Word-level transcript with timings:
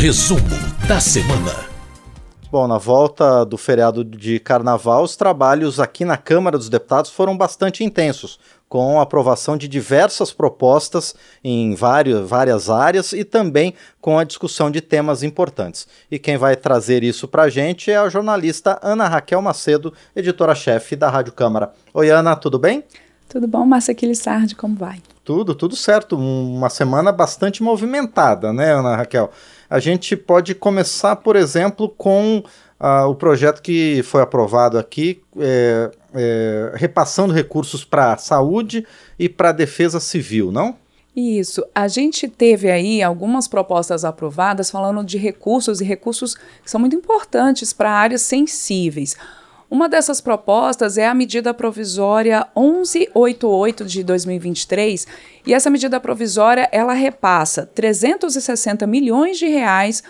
Resumo 0.00 0.40
da 0.88 0.98
semana. 0.98 1.52
Bom, 2.50 2.66
na 2.66 2.78
volta 2.78 3.44
do 3.44 3.58
feriado 3.58 4.02
de 4.02 4.40
carnaval, 4.40 5.02
os 5.02 5.14
trabalhos 5.14 5.78
aqui 5.78 6.06
na 6.06 6.16
Câmara 6.16 6.56
dos 6.56 6.70
Deputados 6.70 7.10
foram 7.10 7.36
bastante 7.36 7.84
intensos, 7.84 8.40
com 8.66 8.98
a 8.98 9.02
aprovação 9.02 9.58
de 9.58 9.68
diversas 9.68 10.32
propostas 10.32 11.14
em 11.44 11.74
vários, 11.74 12.26
várias 12.26 12.70
áreas 12.70 13.12
e 13.12 13.24
também 13.24 13.74
com 14.00 14.18
a 14.18 14.24
discussão 14.24 14.70
de 14.70 14.80
temas 14.80 15.22
importantes. 15.22 15.86
E 16.10 16.18
quem 16.18 16.38
vai 16.38 16.56
trazer 16.56 17.04
isso 17.04 17.28
para 17.28 17.42
a 17.42 17.50
gente 17.50 17.90
é 17.90 17.98
a 17.98 18.08
jornalista 18.08 18.80
Ana 18.82 19.06
Raquel 19.06 19.42
Macedo, 19.42 19.92
editora-chefe 20.16 20.96
da 20.96 21.10
Rádio 21.10 21.34
Câmara. 21.34 21.74
Oi, 21.92 22.08
Ana, 22.08 22.34
tudo 22.34 22.58
bem? 22.58 22.82
Tudo 23.28 23.46
bom, 23.46 23.66
Márcia 23.66 23.92
Aquilissardi, 23.92 24.56
como 24.56 24.74
vai? 24.76 25.02
Tudo, 25.22 25.54
tudo 25.54 25.76
certo. 25.76 26.16
Uma 26.16 26.70
semana 26.70 27.12
bastante 27.12 27.62
movimentada, 27.62 28.50
né, 28.50 28.72
Ana 28.72 28.96
Raquel? 28.96 29.30
A 29.70 29.78
gente 29.78 30.16
pode 30.16 30.52
começar, 30.52 31.14
por 31.14 31.36
exemplo, 31.36 31.88
com 31.88 32.42
uh, 32.80 33.08
o 33.08 33.14
projeto 33.14 33.62
que 33.62 34.02
foi 34.02 34.20
aprovado 34.20 34.76
aqui, 34.76 35.22
é, 35.38 35.90
é, 36.12 36.72
repassando 36.74 37.32
recursos 37.32 37.84
para 37.84 38.14
a 38.14 38.16
saúde 38.16 38.84
e 39.16 39.28
para 39.28 39.50
a 39.50 39.52
defesa 39.52 40.00
civil, 40.00 40.50
não? 40.50 40.76
Isso. 41.14 41.64
A 41.72 41.86
gente 41.86 42.28
teve 42.28 42.70
aí 42.70 43.02
algumas 43.02 43.46
propostas 43.46 44.04
aprovadas 44.04 44.70
falando 44.70 45.04
de 45.04 45.18
recursos 45.18 45.80
e 45.80 45.84
recursos 45.84 46.34
que 46.34 46.70
são 46.70 46.80
muito 46.80 46.96
importantes 46.96 47.72
para 47.72 47.92
áreas 47.92 48.22
sensíveis. 48.22 49.16
Uma 49.70 49.88
dessas 49.88 50.20
propostas 50.20 50.98
é 50.98 51.06
a 51.06 51.14
medida 51.14 51.54
provisória 51.54 52.44
1188 52.56 53.84
de 53.84 54.02
2023, 54.02 55.06
e 55.46 55.54
essa 55.54 55.70
medida 55.70 56.00
provisória 56.00 56.68
ela 56.72 56.92
repassa 56.92 57.64
360 57.66 58.84
milhões 58.88 59.38
de 59.38 59.46
reais 59.46 60.02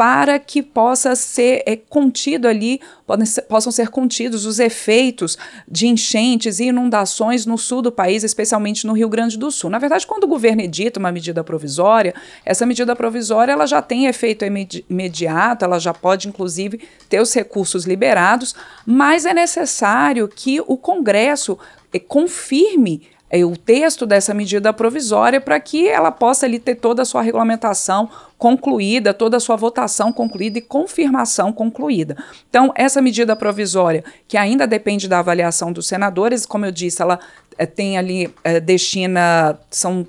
para 0.00 0.38
que 0.38 0.62
possa 0.62 1.14
ser 1.14 1.62
é, 1.66 1.76
contido 1.76 2.48
ali, 2.48 2.80
ser, 3.26 3.42
possam 3.42 3.70
ser 3.70 3.90
contidos 3.90 4.46
os 4.46 4.58
efeitos 4.58 5.36
de 5.68 5.88
enchentes 5.88 6.58
e 6.58 6.68
inundações 6.68 7.44
no 7.44 7.58
sul 7.58 7.82
do 7.82 7.92
país, 7.92 8.24
especialmente 8.24 8.86
no 8.86 8.94
Rio 8.94 9.10
Grande 9.10 9.36
do 9.36 9.50
Sul. 9.50 9.68
Na 9.68 9.78
verdade, 9.78 10.06
quando 10.06 10.24
o 10.24 10.26
governo 10.26 10.62
edita 10.62 10.98
uma 10.98 11.12
medida 11.12 11.44
provisória, 11.44 12.14
essa 12.46 12.64
medida 12.64 12.96
provisória 12.96 13.52
ela 13.52 13.66
já 13.66 13.82
tem 13.82 14.06
efeito 14.06 14.42
imediato, 14.88 15.66
ela 15.66 15.78
já 15.78 15.92
pode, 15.92 16.28
inclusive, 16.28 16.80
ter 17.06 17.20
os 17.20 17.34
recursos 17.34 17.84
liberados, 17.84 18.54
mas 18.86 19.26
é 19.26 19.34
necessário 19.34 20.26
que 20.28 20.62
o 20.66 20.78
Congresso 20.78 21.58
é, 21.92 21.98
confirme 21.98 23.02
é, 23.30 23.44
o 23.44 23.56
texto 23.56 24.04
dessa 24.04 24.34
medida 24.34 24.72
provisória 24.72 25.40
para 25.40 25.58
que 25.60 25.88
ela 25.88 26.10
possa 26.10 26.46
ali 26.46 26.58
ter 26.58 26.74
toda 26.74 27.02
a 27.02 27.04
sua 27.04 27.22
regulamentação 27.22 28.10
concluída, 28.36 29.14
toda 29.14 29.36
a 29.36 29.40
sua 29.40 29.54
votação 29.54 30.12
concluída 30.12 30.58
e 30.58 30.62
confirmação 30.62 31.52
concluída. 31.52 32.16
Então, 32.48 32.72
essa 32.74 33.00
medida 33.00 33.36
provisória, 33.36 34.02
que 34.26 34.36
ainda 34.36 34.66
depende 34.66 35.06
da 35.06 35.20
avaliação 35.20 35.72
dos 35.72 35.86
senadores, 35.86 36.44
como 36.44 36.66
eu 36.66 36.72
disse, 36.72 37.00
ela 37.00 37.20
é, 37.56 37.66
tem 37.66 37.96
ali, 37.96 38.34
é, 38.42 38.58
destina, 38.58 39.58
são 39.70 40.06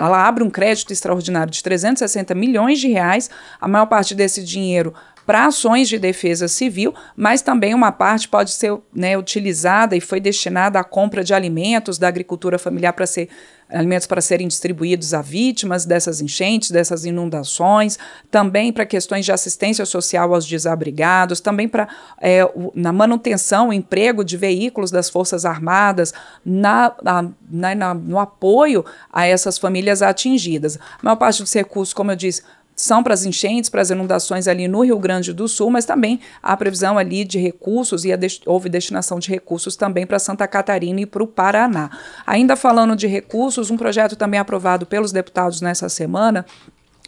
ela 0.00 0.26
abre 0.26 0.42
um 0.42 0.48
crédito 0.48 0.90
extraordinário 0.92 1.52
de 1.52 1.62
360 1.62 2.34
milhões 2.34 2.80
de 2.80 2.88
reais. 2.88 3.28
A 3.60 3.68
maior 3.68 3.86
parte 3.86 4.14
desse 4.14 4.42
dinheiro 4.42 4.94
para 5.26 5.46
ações 5.46 5.88
de 5.88 5.98
defesa 5.98 6.48
civil, 6.48 6.94
mas 7.16 7.42
também 7.42 7.74
uma 7.74 7.92
parte 7.92 8.28
pode 8.28 8.50
ser 8.52 8.76
né, 8.94 9.16
utilizada 9.16 9.96
e 9.96 10.00
foi 10.00 10.20
destinada 10.20 10.78
à 10.78 10.84
compra 10.84 11.22
de 11.22 11.32
alimentos 11.34 11.98
da 11.98 12.08
agricultura 12.08 12.58
familiar 12.58 12.92
para 12.92 13.06
ser 13.06 13.28
alimentos 13.72 14.06
para 14.06 14.20
serem 14.20 14.46
distribuídos 14.46 15.14
a 15.14 15.22
vítimas 15.22 15.84
dessas 15.84 16.20
enchentes, 16.20 16.70
dessas 16.70 17.04
inundações, 17.04 17.98
também 18.30 18.72
para 18.72 18.84
questões 18.84 19.24
de 19.24 19.32
assistência 19.32 19.86
social 19.86 20.34
aos 20.34 20.46
desabrigados, 20.46 21.40
também 21.40 21.66
para 21.66 21.88
é, 22.20 22.40
na 22.74 22.92
manutenção, 22.92 23.72
emprego 23.72 24.24
de 24.24 24.36
veículos 24.36 24.90
das 24.90 25.08
Forças 25.08 25.44
Armadas, 25.44 26.12
na, 26.44 26.94
na, 27.02 27.74
na, 27.74 27.94
no 27.94 28.18
apoio 28.18 28.84
a 29.12 29.26
essas 29.26 29.58
famílias 29.58 30.02
atingidas. 30.02 30.76
A 30.76 31.02
maior 31.02 31.16
parte 31.16 31.42
dos 31.42 31.52
recursos, 31.52 31.94
como 31.94 32.10
eu 32.10 32.16
disse, 32.16 32.42
são 32.74 33.02
para 33.02 33.14
as 33.14 33.24
enchentes, 33.24 33.70
para 33.70 33.82
as 33.82 33.90
inundações 33.90 34.48
ali 34.48 34.66
no 34.66 34.84
Rio 34.84 34.98
Grande 34.98 35.32
do 35.32 35.46
Sul, 35.46 35.70
mas 35.70 35.84
também 35.84 36.20
há 36.42 36.56
previsão 36.56 36.98
ali 36.98 37.24
de 37.24 37.38
recursos 37.38 38.04
e 38.04 38.16
de, 38.16 38.40
houve 38.46 38.68
destinação 38.68 39.18
de 39.18 39.30
recursos 39.30 39.76
também 39.76 40.06
para 40.06 40.18
Santa 40.18 40.46
Catarina 40.48 41.00
e 41.00 41.06
para 41.06 41.22
o 41.22 41.26
Paraná. 41.26 41.90
Ainda 42.26 42.56
falando 42.56 42.96
de 42.96 43.06
recursos, 43.06 43.70
um 43.70 43.76
projeto 43.76 44.16
também 44.16 44.40
aprovado 44.40 44.86
pelos 44.86 45.12
deputados 45.12 45.60
nessa 45.60 45.88
semana 45.88 46.44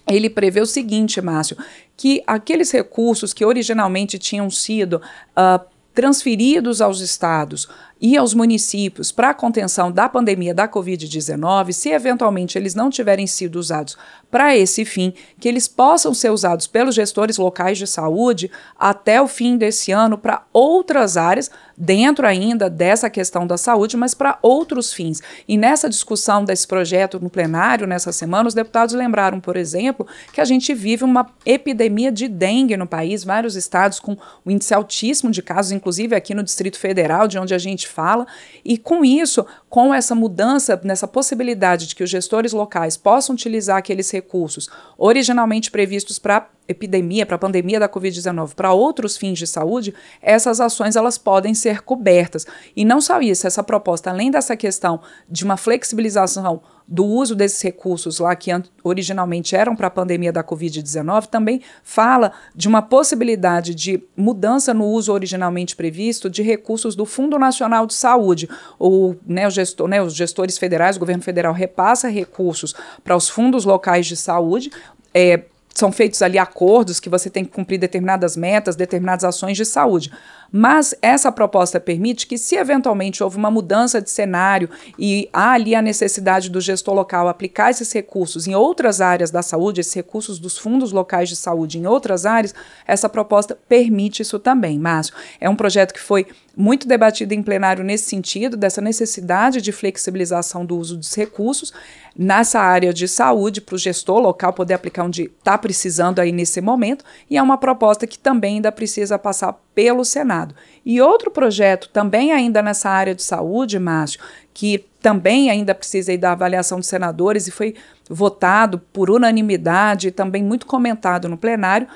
ele 0.07 0.29
prevê 0.29 0.61
o 0.61 0.67
seguinte, 0.67 1.21
Márcio, 1.21 1.57
que 1.97 2.23
aqueles 2.27 2.71
recursos 2.71 3.33
que 3.33 3.45
originalmente 3.45 4.19
tinham 4.19 4.51
sido 4.51 5.01
uh, 5.31 5.65
transferidos 5.95 6.81
aos 6.81 7.01
estados 7.01 7.69
e 8.01 8.17
aos 8.17 8.35
municípios 8.35 9.11
para 9.11 9.31
a 9.31 9.35
contenção 9.35 9.91
da 9.91 10.09
pandemia 10.09 10.55
da 10.55 10.69
Covid-19, 10.69 11.73
se 11.73 11.91
eventualmente 11.91 12.59
eles 12.59 12.75
não 12.75 12.91
tiverem 12.91 13.27
sido 13.27 13.57
usados 13.57 13.97
para 14.31 14.57
esse 14.57 14.85
fim, 14.85 15.15
que 15.39 15.49
eles 15.49 15.69
possam 15.69 16.13
ser 16.13 16.31
usados 16.31 16.67
pelos 16.67 16.95
gestores 16.95 17.39
locais 17.39 17.79
de 17.79 17.87
saúde 17.87 18.51
até 18.77 19.23
o 19.23 19.29
fim 19.29 19.57
desse 19.57 19.93
ano 19.93 20.19
para 20.19 20.43
outras 20.53 21.17
áreas, 21.17 21.51
dentro 21.77 22.27
ainda 22.27 22.69
dessa 22.69 23.09
questão 23.09 23.47
da 23.47 23.57
saúde, 23.57 23.97
mas 23.97 24.13
para 24.13 24.39
outros 24.43 24.93
fins. 24.93 25.23
E 25.47 25.57
nessa 25.57 25.89
discussão 25.89 26.45
desse 26.45 26.67
projeto 26.67 27.21
no 27.21 27.31
plenário, 27.31 27.87
nessa 27.87 28.11
semana, 28.11 28.49
os 28.49 28.55
deputados 28.55 28.95
lembraram, 28.95 29.41
por 29.41 29.57
exemplo, 29.57 30.07
que 30.33 30.41
a 30.41 30.45
gente 30.45 30.75
vive 30.75 31.05
uma 31.05 31.27
epidemia 31.47 32.11
de 32.11 32.27
dengue 32.27 32.77
no 32.77 32.87
país, 32.87 33.23
vários 33.23 33.55
estados 33.55 34.01
com 34.01 34.17
um 34.45 34.51
índice 34.51 34.75
altíssimo 34.75 35.31
de 35.31 35.43
casos, 35.43 35.71
inclusive 35.73 36.15
aqui 36.17 36.35
no 36.35 36.43
Distrito 36.43 36.79
Federal, 36.79 37.29
de 37.29 37.39
onde 37.39 37.55
a 37.55 37.59
gente 37.59 37.87
fala, 37.95 38.27
e 38.65 38.77
com 38.77 39.05
isso, 39.05 39.47
com 39.71 39.95
essa 39.95 40.15
mudança, 40.15 40.81
nessa 40.83 41.07
possibilidade 41.07 41.87
de 41.87 41.95
que 41.95 42.03
os 42.03 42.11
gestores 42.11 42.53
locais 42.53 42.97
possam 42.97 43.35
utilizar 43.35 43.79
aqueles 43.79 44.11
recursos 44.11 44.69
originalmente 44.99 45.71
previstos 45.71 46.19
para 46.19 46.49
epidemia, 46.69 47.27
para 47.27 47.37
a 47.37 47.39
pandemia 47.39 47.79
da 47.79 47.89
Covid-19, 47.89 48.55
para 48.55 48.73
outros 48.73 49.17
fins 49.17 49.39
de 49.39 49.47
saúde, 49.47 49.95
essas 50.21 50.61
ações 50.61 50.97
elas 50.97 51.19
podem 51.19 51.55
ser 51.55 51.83
cobertas. 51.83 52.47
E 52.75 52.85
não 52.85 53.01
só 53.01 53.21
isso, 53.21 53.47
essa 53.47 53.63
proposta, 53.63 54.11
além 54.11 54.31
dessa 54.31 54.57
questão 54.57 55.01
de 55.29 55.45
uma 55.45 55.57
flexibilização 55.57 56.63
do 56.87 57.05
uso 57.05 57.35
desses 57.35 57.61
recursos 57.63 58.19
lá 58.19 58.37
que 58.37 58.51
originalmente 58.83 59.57
eram 59.57 59.75
para 59.75 59.87
a 59.87 59.91
pandemia 59.91 60.33
da 60.33 60.45
Covid-19, 60.45 61.27
também 61.27 61.63
fala 61.83 62.33
de 62.55 62.69
uma 62.69 62.83
possibilidade 62.83 63.75
de 63.75 64.03
mudança 64.17 64.75
no 64.75 64.85
uso 64.87 65.13
originalmente 65.13 65.75
previsto 65.75 66.29
de 66.29 66.43
recursos 66.43 66.95
do 66.95 67.07
Fundo 67.07 67.39
Nacional 67.39 67.87
de 67.87 67.95
Saúde. 67.95 68.49
O, 68.79 69.15
né, 69.27 69.47
o 69.47 69.51
gestor, 69.51 69.89
né, 69.89 70.03
os 70.03 70.15
gestores 70.15 70.59
federais, 70.59 70.97
o 70.97 71.01
governo 71.01 71.23
federal 71.23 71.55
repassa 71.55 72.09
recursos 72.09 72.75
para 73.03 73.17
os 73.17 73.29
fundos 73.29 73.65
locais 73.65 74.07
de 74.07 74.17
saúde. 74.17 74.71
É, 75.15 75.45
são 75.75 75.91
feitos 75.91 76.23
ali 76.23 76.39
acordos 76.39 77.01
que 77.01 77.09
você 77.09 77.29
tem 77.29 77.45
que 77.45 77.51
cumprir 77.51 77.79
determinadas 77.79 78.37
metas, 78.37 78.77
determinadas 78.77 79.25
ações 79.25 79.57
de 79.57 79.65
saúde. 79.65 80.13
Mas 80.57 80.95
essa 81.03 81.33
proposta 81.33 81.81
permite 81.81 82.29
que, 82.29 82.39
se 82.39 82.55
eventualmente 82.55 83.25
houve 83.25 83.37
uma 83.37 83.51
mudança 83.51 84.01
de 84.01 84.09
cenário 84.09 84.71
e 84.97 85.29
há 85.33 85.51
ali 85.51 85.75
a 85.75 85.83
necessidade 85.83 86.49
do 86.49 86.61
gestor 86.61 86.95
local 86.95 87.27
aplicar 87.27 87.73
esses 87.73 87.93
recursos 87.93 88.47
em 88.47 88.55
outras 88.55 89.01
áreas 89.01 89.33
da 89.33 89.43
saúde, 89.43 89.81
esses 89.81 89.93
recursos 89.93 90.39
dos 90.39 90.57
fundos 90.57 90.93
locais 90.93 91.29
de 91.29 91.35
saúde 91.35 91.81
em 91.81 91.89
outras 91.89 92.25
áreas, 92.25 92.55
essa 92.87 93.09
proposta 93.09 93.59
permite 93.69 94.23
isso 94.23 94.39
também. 94.39 94.79
Márcio, 94.79 95.13
é 95.41 95.51
um 95.51 95.57
projeto 95.57 95.93
que 95.93 96.01
foi 96.01 96.25
muito 96.57 96.87
debatido 96.87 97.35
em 97.35 97.43
plenário 97.43 97.83
nesse 97.83 98.09
sentido, 98.09 98.57
dessa 98.57 98.81
necessidade 98.81 99.61
de 99.61 99.73
flexibilização 99.73 100.65
do 100.65 100.79
uso 100.79 100.97
dos 100.97 101.13
recursos 101.17 101.73
nessa 102.17 102.61
área 102.61 102.95
de 102.95 103.09
saúde, 103.09 103.61
para 103.61 103.75
o 103.75 103.79
gestor 103.79 104.21
local 104.21 104.53
poder 104.53 104.75
aplicar 104.75 105.03
onde 105.03 105.25
está 105.25 105.59
precisando 105.59 106.21
aí 106.21 106.31
nesse 106.31 106.61
momento, 106.61 107.05
e 107.29 107.37
é 107.37 107.43
uma 107.43 107.59
proposta 107.59 108.07
que 108.07 108.17
também 108.17 108.55
ainda 108.55 108.71
precisa 108.71 109.19
passar 109.19 109.64
pelo 109.75 110.05
Senado. 110.05 110.55
E 110.85 111.01
outro 111.01 111.31
projeto, 111.31 111.89
também 111.89 112.33
ainda 112.33 112.63
nessa 112.63 112.91
área 112.91 113.15
de 113.15 113.23
saúde, 113.23 113.79
Márcio, 113.79 114.21
que 114.53 114.85
também 115.01 115.51
ainda 115.51 115.75
precisa 115.75 116.17
da 116.17 116.33
avaliação 116.33 116.79
dos 116.79 116.87
senadores 116.87 117.47
e 117.47 117.51
foi 117.51 117.75
votado 118.09 118.79
por 118.93 119.11
unanimidade 119.11 120.11
também 120.11 120.43
muito 120.43 120.67
comentado 120.67 121.29
no 121.29 121.37
plenário, 121.37 121.89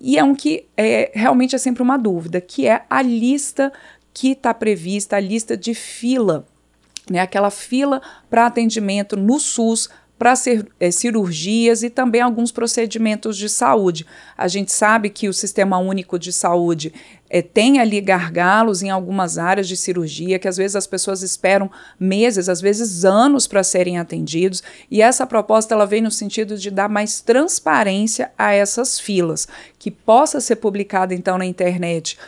e 0.00 0.16
é 0.16 0.22
um 0.22 0.34
que 0.34 0.66
é, 0.76 1.10
realmente 1.12 1.56
é 1.56 1.58
sempre 1.58 1.82
uma 1.82 1.96
dúvida, 1.96 2.40
que 2.40 2.66
é 2.66 2.84
a 2.88 3.02
lista 3.02 3.72
que 4.14 4.32
está 4.32 4.54
prevista, 4.54 5.16
a 5.16 5.20
lista 5.20 5.56
de 5.56 5.74
fila, 5.74 6.46
né, 7.10 7.20
aquela 7.20 7.50
fila 7.50 8.00
para 8.30 8.46
atendimento 8.46 9.16
no 9.16 9.38
SUS 9.40 9.88
para 10.18 10.34
é, 10.80 10.90
cirurgias 10.90 11.84
e 11.84 11.90
também 11.90 12.20
alguns 12.20 12.50
procedimentos 12.50 13.36
de 13.36 13.48
saúde. 13.48 14.04
A 14.36 14.48
gente 14.48 14.72
sabe 14.72 15.10
que 15.10 15.28
o 15.28 15.32
Sistema 15.32 15.78
Único 15.78 16.18
de 16.18 16.32
Saúde 16.32 16.92
é, 17.30 17.42
tem 17.42 17.78
ali 17.78 18.00
gargalos 18.00 18.82
em 18.82 18.90
algumas 18.90 19.38
áreas 19.38 19.68
de 19.68 19.76
cirurgia, 19.76 20.38
que 20.38 20.48
às 20.48 20.56
vezes 20.56 20.76
as 20.76 20.86
pessoas 20.86 21.22
esperam 21.22 21.70
meses, 21.98 22.48
às 22.48 22.60
vezes 22.60 23.04
anos 23.04 23.46
para 23.46 23.62
serem 23.62 23.98
atendidos, 23.98 24.62
e 24.90 25.02
essa 25.02 25.26
proposta 25.26 25.74
ela 25.74 25.86
vem 25.86 26.00
no 26.00 26.10
sentido 26.10 26.56
de 26.56 26.70
dar 26.70 26.88
mais 26.88 27.20
transparência 27.20 28.30
a 28.38 28.52
essas 28.52 28.98
filas, 28.98 29.46
que 29.78 29.90
possa 29.90 30.40
ser 30.40 30.56
publicada 30.56 31.14
então 31.14 31.38
na 31.38 31.46
internet 31.46 32.18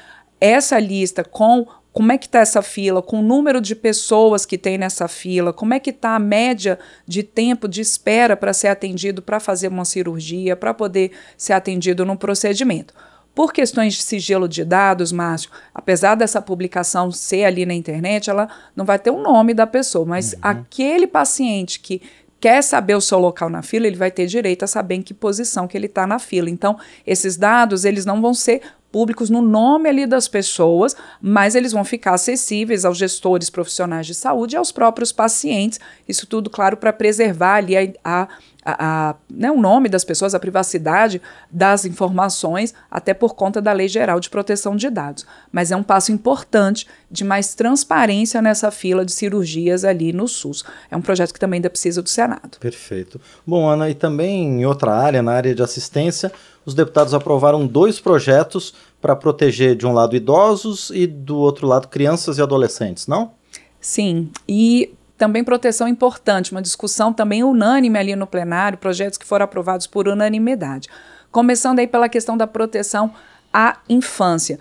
essa 0.40 0.78
lista 0.78 1.22
com 1.22 1.66
como 1.92 2.12
é 2.12 2.18
que 2.18 2.26
está 2.26 2.38
essa 2.38 2.62
fila, 2.62 3.02
com 3.02 3.18
o 3.18 3.22
número 3.22 3.60
de 3.60 3.74
pessoas 3.74 4.46
que 4.46 4.56
tem 4.56 4.78
nessa 4.78 5.08
fila, 5.08 5.52
como 5.52 5.74
é 5.74 5.80
que 5.80 5.90
está 5.90 6.14
a 6.14 6.20
média 6.20 6.78
de 7.06 7.22
tempo 7.22 7.66
de 7.66 7.80
espera 7.80 8.36
para 8.36 8.52
ser 8.52 8.68
atendido 8.68 9.20
para 9.20 9.40
fazer 9.40 9.68
uma 9.68 9.84
cirurgia, 9.84 10.54
para 10.54 10.72
poder 10.72 11.10
ser 11.36 11.52
atendido 11.52 12.06
num 12.06 12.16
procedimento. 12.16 12.94
Por 13.34 13.52
questões 13.52 13.94
de 13.94 14.02
sigilo 14.02 14.48
de 14.48 14.64
dados, 14.64 15.12
Márcio, 15.12 15.50
apesar 15.74 16.14
dessa 16.14 16.42
publicação 16.42 17.12
ser 17.12 17.44
ali 17.44 17.64
na 17.64 17.74
internet, 17.74 18.28
ela 18.28 18.48
não 18.74 18.84
vai 18.84 18.98
ter 18.98 19.10
o 19.10 19.22
nome 19.22 19.54
da 19.54 19.66
pessoa, 19.66 20.04
mas 20.04 20.32
uhum. 20.32 20.38
aquele 20.42 21.06
paciente 21.06 21.80
que 21.80 22.02
quer 22.40 22.62
saber 22.62 22.94
o 22.94 23.00
seu 23.00 23.18
local 23.18 23.50
na 23.50 23.62
fila, 23.62 23.86
ele 23.86 23.96
vai 23.96 24.10
ter 24.10 24.26
direito 24.26 24.64
a 24.64 24.66
saber 24.66 24.96
em 24.96 25.02
que 25.02 25.12
posição 25.12 25.68
que 25.68 25.76
ele 25.76 25.86
está 25.86 26.06
na 26.06 26.18
fila. 26.18 26.48
Então, 26.48 26.78
esses 27.06 27.36
dados, 27.36 27.84
eles 27.84 28.06
não 28.06 28.20
vão 28.20 28.32
ser 28.32 28.62
públicos 28.92 29.30
no 29.30 29.40
nome 29.40 29.88
ali 29.88 30.06
das 30.06 30.28
pessoas, 30.28 30.96
mas 31.20 31.54
eles 31.54 31.72
vão 31.72 31.84
ficar 31.84 32.14
acessíveis 32.14 32.84
aos 32.84 32.98
gestores 32.98 33.48
profissionais 33.50 34.06
de 34.06 34.14
saúde 34.14 34.54
e 34.54 34.58
aos 34.58 34.72
próprios 34.72 35.12
pacientes. 35.12 35.78
Isso 36.08 36.26
tudo, 36.26 36.50
claro, 36.50 36.76
para 36.76 36.92
preservar 36.92 37.56
ali 37.56 37.76
a, 37.76 37.88
a 38.04 38.28
a, 38.64 39.14
né, 39.30 39.50
o 39.50 39.60
nome 39.60 39.88
das 39.88 40.04
pessoas, 40.04 40.34
a 40.34 40.40
privacidade 40.40 41.20
das 41.50 41.84
informações, 41.84 42.74
até 42.90 43.14
por 43.14 43.34
conta 43.34 43.60
da 43.60 43.72
Lei 43.72 43.88
Geral 43.88 44.20
de 44.20 44.28
Proteção 44.28 44.76
de 44.76 44.90
Dados. 44.90 45.26
Mas 45.50 45.70
é 45.70 45.76
um 45.76 45.82
passo 45.82 46.12
importante 46.12 46.86
de 47.10 47.24
mais 47.24 47.54
transparência 47.54 48.42
nessa 48.42 48.70
fila 48.70 49.04
de 49.04 49.12
cirurgias 49.12 49.84
ali 49.84 50.12
no 50.12 50.28
SUS. 50.28 50.64
É 50.90 50.96
um 50.96 51.02
projeto 51.02 51.32
que 51.32 51.40
também 51.40 51.58
ainda 51.58 51.70
precisa 51.70 52.02
do 52.02 52.08
Senado. 52.08 52.58
Perfeito. 52.60 53.20
Bom, 53.46 53.68
Ana, 53.68 53.88
e 53.88 53.94
também 53.94 54.60
em 54.60 54.66
outra 54.66 54.92
área, 54.92 55.22
na 55.22 55.32
área 55.32 55.54
de 55.54 55.62
assistência, 55.62 56.30
os 56.64 56.74
deputados 56.74 57.14
aprovaram 57.14 57.66
dois 57.66 57.98
projetos 57.98 58.74
para 59.00 59.16
proteger, 59.16 59.74
de 59.74 59.86
um 59.86 59.92
lado, 59.92 60.14
idosos 60.14 60.90
e 60.94 61.06
do 61.06 61.38
outro 61.38 61.66
lado, 61.66 61.88
crianças 61.88 62.38
e 62.38 62.42
adolescentes, 62.42 63.06
não? 63.06 63.32
Sim, 63.80 64.30
e 64.46 64.92
também 65.16 65.42
proteção 65.42 65.88
importante, 65.88 66.52
uma 66.52 66.62
discussão 66.62 67.12
também 67.12 67.42
unânime 67.42 67.98
ali 67.98 68.16
no 68.16 68.26
plenário, 68.26 68.78
projetos 68.78 69.18
que 69.18 69.26
foram 69.26 69.44
aprovados 69.44 69.86
por 69.86 70.08
unanimidade. 70.08 70.88
Começando 71.30 71.78
aí 71.78 71.86
pela 71.86 72.08
questão 72.08 72.36
da 72.36 72.46
proteção 72.46 73.12
à 73.52 73.78
infância. 73.88 74.58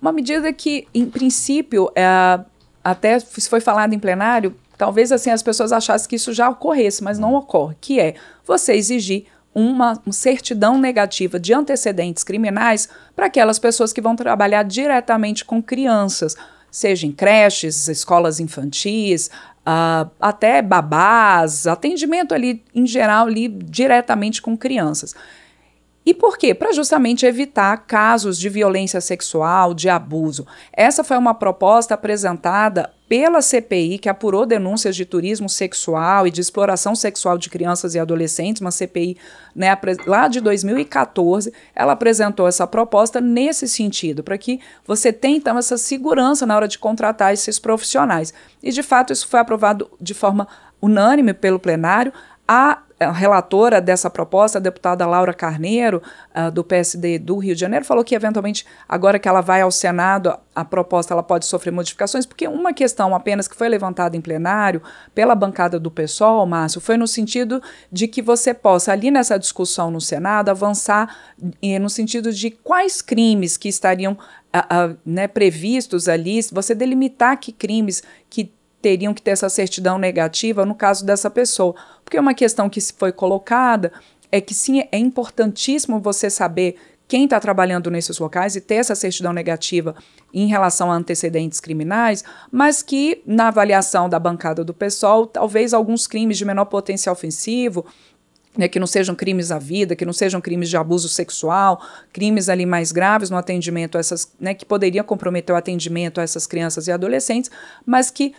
Uma 0.00 0.12
medida 0.12 0.52
que, 0.52 0.86
em 0.94 1.06
princípio, 1.06 1.90
é, 1.94 2.40
até 2.82 3.18
foi 3.20 3.60
falado 3.60 3.92
em 3.92 3.98
plenário, 3.98 4.54
talvez 4.76 5.10
assim 5.10 5.30
as 5.30 5.42
pessoas 5.42 5.72
achassem 5.72 6.08
que 6.08 6.16
isso 6.16 6.32
já 6.32 6.48
ocorresse, 6.48 7.02
mas 7.02 7.18
não 7.18 7.34
ocorre, 7.34 7.76
que 7.80 7.98
é 7.98 8.14
você 8.46 8.74
exigir 8.74 9.26
uma, 9.58 10.00
certidão 10.10 10.78
negativa 10.78 11.38
de 11.38 11.52
antecedentes 11.52 12.24
criminais 12.24 12.88
para 13.14 13.26
aquelas 13.26 13.58
pessoas 13.58 13.92
que 13.92 14.00
vão 14.00 14.14
trabalhar 14.14 14.62
diretamente 14.62 15.44
com 15.44 15.62
crianças, 15.62 16.36
seja 16.70 17.06
em 17.06 17.12
creches, 17.12 17.88
escolas 17.88 18.40
infantis, 18.40 19.30
uh, 19.66 20.10
até 20.20 20.62
babás, 20.62 21.66
atendimento 21.66 22.34
ali 22.34 22.62
em 22.74 22.86
geral 22.86 23.26
ali 23.26 23.48
diretamente 23.48 24.40
com 24.40 24.56
crianças. 24.56 25.14
E 26.06 26.14
por 26.14 26.38
quê? 26.38 26.54
Para 26.54 26.72
justamente 26.72 27.26
evitar 27.26 27.76
casos 27.86 28.38
de 28.38 28.48
violência 28.48 29.00
sexual, 29.00 29.74
de 29.74 29.88
abuso. 29.90 30.46
Essa 30.72 31.04
foi 31.04 31.18
uma 31.18 31.34
proposta 31.34 31.94
apresentada 31.94 32.90
pela 33.08 33.40
CPI, 33.40 33.98
que 33.98 34.08
apurou 34.08 34.44
denúncias 34.44 34.94
de 34.94 35.04
turismo 35.04 35.48
sexual 35.48 36.26
e 36.26 36.30
de 36.30 36.40
exploração 36.40 36.94
sexual 36.94 37.38
de 37.38 37.48
crianças 37.48 37.94
e 37.94 37.98
adolescentes, 37.98 38.60
uma 38.60 38.70
CPI 38.70 39.16
né, 39.54 39.76
lá 40.06 40.28
de 40.28 40.40
2014. 40.40 41.52
Ela 41.74 41.92
apresentou 41.92 42.46
essa 42.46 42.66
proposta 42.66 43.20
nesse 43.20 43.66
sentido, 43.66 44.22
para 44.22 44.36
que 44.36 44.60
você 44.86 45.12
tenha 45.12 45.38
então 45.38 45.58
essa 45.58 45.78
segurança 45.78 46.46
na 46.46 46.54
hora 46.54 46.68
de 46.68 46.78
contratar 46.78 47.32
esses 47.32 47.58
profissionais. 47.58 48.32
E 48.62 48.70
de 48.70 48.82
fato 48.82 49.12
isso 49.12 49.26
foi 49.26 49.40
aprovado 49.40 49.90
de 50.00 50.12
forma 50.12 50.46
unânime 50.80 51.32
pelo 51.34 51.58
plenário. 51.58 52.12
A 52.48 52.82
relatora 53.12 53.80
dessa 53.80 54.10
proposta, 54.10 54.58
a 54.58 54.60
deputada 54.60 55.06
Laura 55.06 55.32
Carneiro, 55.32 56.02
uh, 56.34 56.50
do 56.50 56.64
PSD 56.64 57.18
do 57.18 57.36
Rio 57.36 57.54
de 57.54 57.60
Janeiro, 57.60 57.84
falou 57.84 58.02
que, 58.02 58.14
eventualmente, 58.14 58.66
agora 58.88 59.18
que 59.18 59.28
ela 59.28 59.40
vai 59.40 59.60
ao 59.60 59.70
Senado, 59.70 60.36
a, 60.54 60.64
proposta 60.64 61.14
ela 61.14 61.22
pode 61.22 61.46
sofrer 61.46 61.70
modificações, 61.70 62.26
porque 62.26 62.48
uma 62.48 62.72
questão 62.72 63.14
apenas 63.14 63.46
que 63.46 63.54
foi 63.54 63.68
levantada 63.68 64.16
em 64.16 64.20
plenário 64.20 64.82
pela 65.14 65.34
bancada 65.36 65.78
do 65.78 65.90
PSOL, 65.90 66.44
Márcio, 66.44 66.80
foi 66.80 66.96
no 66.96 67.06
sentido 67.06 67.62
de 67.92 68.08
que 68.08 68.20
você 68.20 68.52
possa, 68.52 68.92
ali 68.92 69.10
nessa 69.10 69.38
discussão 69.38 69.90
no 69.90 70.00
Senado, 70.00 70.48
avançar 70.48 71.14
eh, 71.62 71.78
no 71.78 71.88
sentido 71.88 72.32
de 72.32 72.50
quais 72.50 73.00
crimes 73.00 73.56
que 73.56 73.68
estariam 73.68 74.14
uh, 74.14 74.92
uh, 74.92 74.98
né, 75.06 75.28
previstos 75.28 76.08
ali, 76.08 76.40
você 76.52 76.74
delimitar 76.74 77.38
que 77.38 77.52
crimes 77.52 78.02
que 78.28 78.52
teriam 78.80 79.12
que 79.14 79.22
ter 79.22 79.32
essa 79.32 79.48
certidão 79.48 79.98
negativa 79.98 80.64
no 80.64 80.74
caso 80.74 81.04
dessa 81.04 81.28
pessoa. 81.30 81.74
Porque 82.04 82.18
uma 82.18 82.34
questão 82.34 82.68
que 82.68 82.80
foi 82.80 83.12
colocada 83.12 83.92
é 84.30 84.40
que 84.40 84.54
sim, 84.54 84.82
é 84.92 84.98
importantíssimo 84.98 86.00
você 86.00 86.30
saber 86.30 86.76
quem 87.08 87.24
está 87.24 87.40
trabalhando 87.40 87.90
nesses 87.90 88.18
locais 88.18 88.54
e 88.54 88.60
ter 88.60 88.74
essa 88.74 88.94
certidão 88.94 89.32
negativa 89.32 89.96
em 90.32 90.46
relação 90.46 90.92
a 90.92 90.94
antecedentes 90.94 91.58
criminais, 91.58 92.22
mas 92.52 92.82
que 92.82 93.22
na 93.26 93.48
avaliação 93.48 94.10
da 94.10 94.18
bancada 94.18 94.62
do 94.62 94.74
PSOL, 94.74 95.26
talvez 95.26 95.72
alguns 95.72 96.06
crimes 96.06 96.36
de 96.36 96.44
menor 96.44 96.66
potencial 96.66 97.14
ofensivo, 97.14 97.86
né, 98.58 98.68
que 98.68 98.78
não 98.78 98.86
sejam 98.86 99.14
crimes 99.14 99.50
à 99.50 99.58
vida, 99.58 99.96
que 99.96 100.04
não 100.04 100.12
sejam 100.12 100.40
crimes 100.40 100.68
de 100.68 100.76
abuso 100.76 101.08
sexual, 101.08 101.80
crimes 102.12 102.48
ali 102.48 102.66
mais 102.66 102.92
graves 102.92 103.30
no 103.30 103.36
atendimento 103.36 103.96
a 103.96 104.00
essas, 104.00 104.32
né, 104.38 104.52
que 104.52 104.66
poderiam 104.66 105.04
comprometer 105.04 105.54
o 105.54 105.58
atendimento 105.58 106.20
a 106.20 106.24
essas 106.24 106.46
crianças 106.46 106.88
e 106.88 106.92
adolescentes, 106.92 107.50
mas 107.86 108.10
que 108.10 108.34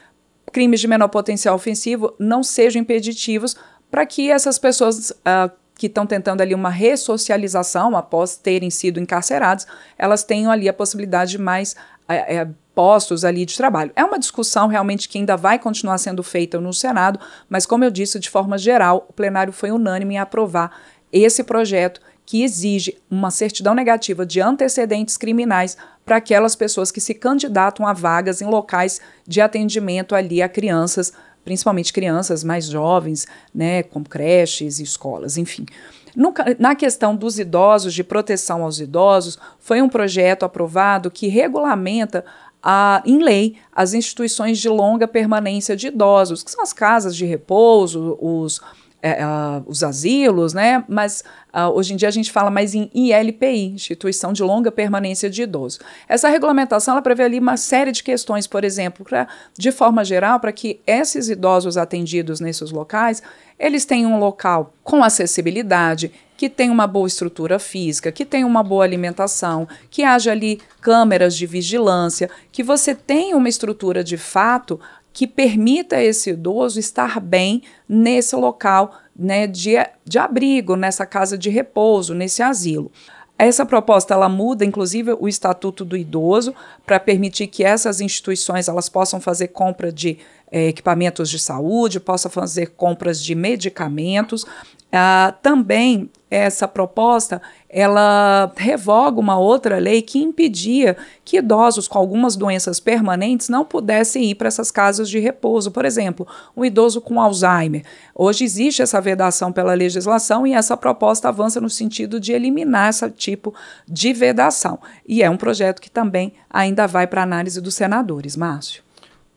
crimes 0.52 0.80
de 0.80 0.88
menor 0.88 1.08
potencial 1.08 1.56
ofensivo 1.56 2.14
não 2.20 2.44
sejam 2.44 2.82
impeditivos 2.82 3.56
para 3.90 4.06
que 4.06 4.30
essas 4.30 4.60
pessoas 4.60 5.12
uh, 5.12 5.52
que 5.76 5.88
estão 5.88 6.06
tentando 6.06 6.42
ali 6.42 6.54
uma 6.54 6.70
ressocialização 6.70 7.96
após 7.96 8.36
terem 8.36 8.70
sido 8.70 9.00
encarcerados, 9.00 9.66
elas 9.98 10.24
tenham 10.24 10.52
ali 10.52 10.68
a 10.68 10.74
possibilidade 10.74 11.32
de 11.32 11.38
mais 11.38 11.76
é, 12.08 12.36
é, 12.38 12.48
postos 12.76 13.24
ali 13.24 13.46
de 13.46 13.56
trabalho. 13.56 13.92
É 13.96 14.04
uma 14.04 14.20
discussão 14.20 14.68
realmente 14.68 15.08
que 15.08 15.18
ainda 15.18 15.38
vai 15.38 15.58
continuar 15.58 15.98
sendo 15.98 16.22
feita 16.22 16.60
no 16.60 16.74
Senado, 16.74 17.20
mas 17.48 17.66
como 17.66 17.86
eu 17.86 17.92
disse, 17.92 18.20
de 18.20 18.30
forma 18.30 18.58
geral, 18.58 19.06
o 19.10 19.14
plenário 19.14 19.54
foi 19.54 19.72
unânime 19.72 20.16
em 20.16 20.20
aprovar 20.20 20.72
esse 21.12 21.44
projeto 21.44 22.02
que 22.26 22.44
exige 22.44 22.96
uma 23.10 23.32
certidão 23.32 23.74
negativa 23.74 24.26
de 24.26 24.40
antecedentes 24.40 25.18
criminais 25.18 25.78
para 26.10 26.18
aquelas 26.18 26.56
pessoas 26.56 26.92
que 26.92 27.00
se 27.00 27.14
candidatam 27.14 27.86
a 27.86 27.94
vagas 27.94 28.42
em 28.42 28.46
locais 28.46 29.00
de 29.28 29.42
atendimento 29.42 30.16
ali 30.16 30.42
a 30.42 30.50
crianças, 30.50 31.14
principalmente 31.46 31.94
crianças 31.94 32.44
mais 32.44 32.66
jovens, 32.66 33.28
né, 33.54 33.84
como 33.84 34.10
creches 34.10 34.80
e 34.80 34.84
escolas, 34.84 35.38
enfim. 35.38 35.68
No, 36.16 36.34
na 36.58 36.74
questão 36.74 37.16
dos 37.16 37.38
idosos, 37.38 37.94
de 37.94 38.04
proteção 38.04 38.64
aos 38.64 38.80
idosos, 38.80 39.38
foi 39.60 39.84
um 39.84 39.88
projeto 39.88 40.46
aprovado 40.46 41.12
que 41.12 41.28
regulamenta 41.28 42.26
a, 42.62 43.04
em 43.06 43.22
lei 43.22 43.58
as 43.72 43.94
instituições 43.94 44.58
de 44.58 44.68
longa 44.68 45.08
permanência 45.08 45.76
de 45.76 45.90
idosos, 45.90 46.42
que 46.42 46.50
são 46.50 46.64
as 46.64 46.74
casas 46.74 47.16
de 47.16 47.24
repouso, 47.24 48.18
os 48.20 48.60
é, 49.02 49.26
uh, 49.26 49.64
os 49.66 49.84
asilos, 49.84 50.54
né? 50.54 50.84
Mas 50.88 51.24
uh, 51.54 51.70
hoje 51.74 51.94
em 51.94 51.96
dia 51.96 52.08
a 52.08 52.12
gente 52.12 52.32
fala 52.32 52.52
mais 52.52 52.74
em 52.74 52.90
ILPI, 52.94 53.74
Instituição 53.74 54.34
de 54.34 54.44
Longa 54.44 54.72
Permanência 54.72 55.30
de 55.30 55.44
Idoso. 55.44 55.80
Essa 56.08 56.30
regulamentação 56.30 56.94
ela 56.94 57.02
prevê 57.02 57.24
ali 57.24 57.40
uma 57.40 57.58
série 57.58 57.92
de 57.92 58.04
questões, 58.04 58.48
por 58.48 58.64
exemplo, 58.64 59.06
pra, 59.06 59.28
de 59.58 59.72
forma 59.72 60.04
geral, 60.04 60.40
para 60.40 60.52
que 60.52 60.80
esses 60.86 61.30
idosos 61.30 61.78
atendidos 61.78 62.40
nesses 62.40 62.72
locais 62.72 63.22
eles 63.60 63.84
tenham 63.84 64.14
um 64.14 64.20
local 64.20 64.74
com 64.84 65.04
acessibilidade, 65.04 66.12
que 66.38 66.50
tenha 66.50 66.72
uma 66.72 66.88
boa 66.88 67.06
estrutura 67.06 67.60
física, 67.60 68.14
que 68.14 68.24
tenha 68.24 68.48
uma 68.48 68.64
boa 68.64 68.86
alimentação, 68.86 69.68
que 69.90 70.04
haja 70.04 70.32
ali 70.32 70.62
câmeras 70.80 71.36
de 71.36 71.46
vigilância, 71.46 72.30
que 72.50 72.64
você 72.64 72.96
tenha 72.96 73.36
uma 73.36 73.50
estrutura 73.50 74.02
de 74.02 74.16
fato 74.16 74.80
que 75.20 75.28
permita 75.28 75.98
a 75.98 76.02
esse 76.02 76.30
idoso 76.30 76.80
estar 76.80 77.20
bem 77.20 77.62
nesse 77.90 78.34
local 78.38 78.98
né, 79.14 79.48
de, 79.48 79.74
de 80.06 80.18
abrigo, 80.18 80.78
nessa 80.78 81.06
casa 81.06 81.38
de 81.38 81.50
repouso, 81.50 82.16
nesse 82.16 82.42
asilo. 82.42 82.90
Essa 83.38 83.66
proposta 83.66 84.14
ela 84.14 84.30
muda, 84.30 84.64
inclusive, 84.64 85.12
o 85.20 85.28
estatuto 85.28 85.84
do 85.84 85.98
idoso 85.98 86.56
para 86.86 87.02
permitir 87.02 87.48
que 87.48 87.66
essas 87.66 88.00
instituições 88.00 88.70
elas 88.70 88.88
possam 88.88 89.20
fazer 89.20 89.50
compra 89.50 89.92
de 89.92 90.20
é, 90.50 90.70
equipamentos 90.70 91.30
de 91.30 91.38
saúde, 91.38 92.00
possa 92.00 92.30
fazer 92.30 92.68
compras 92.68 93.22
de 93.22 93.36
medicamentos. 93.36 94.46
Ah, 94.92 95.36
também 95.42 96.10
essa 96.32 96.68
proposta 96.68 97.42
ela 97.68 98.52
revoga 98.56 99.20
uma 99.20 99.38
outra 99.38 99.78
lei 99.78 100.02
que 100.02 100.20
impedia 100.20 100.98
que 101.24 101.38
idosos 101.38 101.88
com 101.88 101.98
algumas 101.98 102.36
doenças 102.36 102.80
permanentes 102.80 103.50
não 103.50 103.66
pudessem 103.66 104.24
ir 104.26 104.36
para 104.36 104.48
essas 104.48 104.72
casas 104.72 105.10
de 105.10 105.20
repouso. 105.20 105.72
Por 105.72 105.86
exemplo, 105.86 106.28
um 106.56 106.66
idoso 106.66 107.02
com 107.02 107.22
Alzheimer. 107.22 107.84
Hoje 108.14 108.44
existe 108.44 108.82
essa 108.82 109.02
vedação 109.02 109.52
pela 109.52 109.74
legislação 109.74 110.46
e 110.46 110.54
essa 110.54 110.76
proposta 110.76 111.30
avança 111.30 111.62
no 111.62 111.70
sentido 111.70 112.20
de 112.20 112.32
eliminar 112.32 112.90
esse 112.90 113.10
tipo 113.12 113.54
de 113.88 114.14
vedação. 114.14 114.80
E 115.08 115.22
é 115.22 115.30
um 115.30 115.38
projeto 115.38 115.82
que 115.82 115.92
também 115.92 116.34
ainda 116.50 116.88
vai 116.88 117.06
para 117.06 117.24
análise 117.24 117.62
dos 117.62 117.76
senadores. 117.76 118.36
Márcio. 118.36 118.84